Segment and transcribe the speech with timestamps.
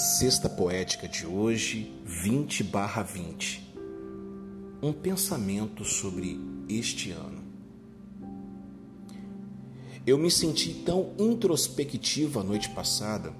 [0.00, 3.70] Sexta poética de hoje, 20 barra 20.
[4.82, 7.42] Um pensamento sobre este ano.
[10.06, 13.34] Eu me senti tão introspectiva a noite passada,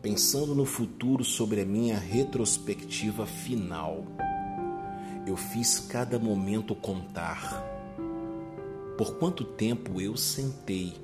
[0.00, 4.06] pensando no futuro sobre a minha retrospectiva final.
[5.26, 7.62] Eu fiz cada momento contar.
[8.96, 10.94] Por quanto tempo eu sentei?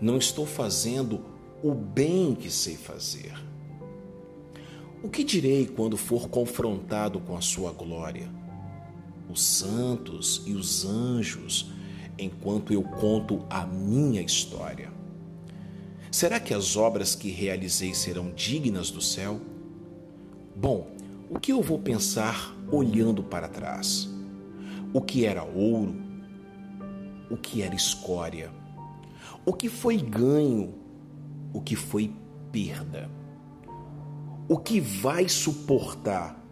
[0.00, 1.33] Não estou fazendo
[1.64, 3.32] o bem que sei fazer.
[5.02, 8.28] O que direi quando for confrontado com a sua glória?
[9.30, 11.72] Os santos e os anjos,
[12.18, 14.92] enquanto eu conto a minha história.
[16.12, 19.40] Será que as obras que realizei serão dignas do céu?
[20.54, 20.90] Bom,
[21.30, 24.06] o que eu vou pensar olhando para trás?
[24.92, 25.96] O que era ouro?
[27.30, 28.52] O que era escória?
[29.46, 30.83] O que foi ganho
[31.54, 32.12] o que foi
[32.50, 33.08] perda.
[34.48, 36.44] O que vai suportar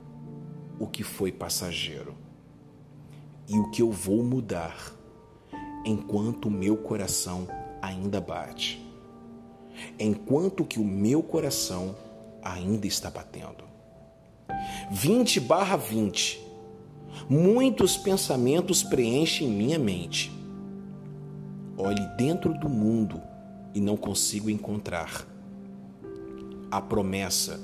[0.79, 2.15] o que foi passageiro.
[3.49, 4.93] E o que eu vou mudar
[5.85, 7.47] enquanto o meu coração
[7.83, 8.81] ainda bate.
[9.99, 11.97] Enquanto que o meu coração
[12.43, 13.65] ainda está batendo.
[14.91, 16.41] 20 barra 20.
[17.29, 20.33] Muitos pensamentos preenchem minha mente.
[21.77, 23.21] Olhe dentro do mundo
[23.75, 25.27] e não consigo encontrar
[26.71, 27.61] a promessa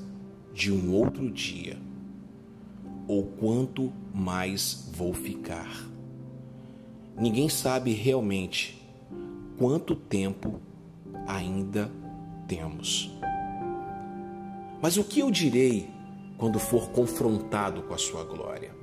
[0.53, 1.79] de um outro dia
[3.07, 5.89] ou quanto mais vou ficar.
[7.17, 8.87] Ninguém sabe realmente
[9.59, 10.61] quanto tempo
[11.27, 11.91] ainda
[12.47, 13.11] temos.
[14.81, 15.89] Mas o que eu direi
[16.37, 18.77] quando for confrontado com a sua glória?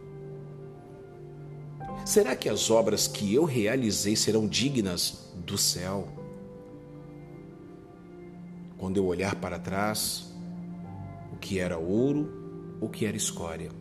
[2.04, 6.08] Será que as obras que eu realizei serão dignas do céu?
[8.78, 10.34] Quando eu olhar para trás,
[11.32, 13.72] o que era ouro, o que era escória,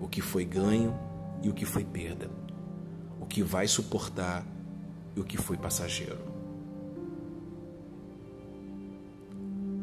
[0.00, 0.98] o que foi ganho
[1.42, 2.30] e o que foi perda,
[3.20, 4.44] o que vai suportar
[5.14, 6.18] e o que foi passageiro.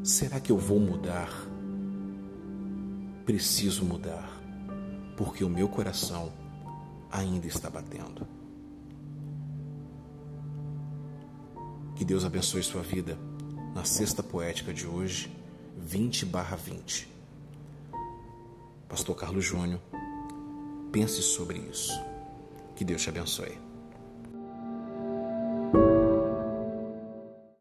[0.03, 1.29] Será que eu vou mudar?
[3.25, 4.29] Preciso mudar,
[5.17, 6.31] porque o meu coração
[7.11, 8.25] ainda está batendo.
[11.95, 13.17] Que Deus abençoe sua vida
[13.77, 15.31] na sexta poética de hoje,
[15.77, 17.07] 20 barra 20.
[18.89, 19.79] Pastor Carlos Júnior,
[20.91, 21.93] pense sobre isso.
[22.75, 23.55] Que Deus te abençoe.